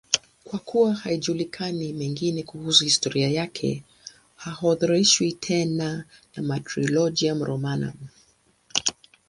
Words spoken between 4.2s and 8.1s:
haorodheshwi tena na Martyrologium Romanum.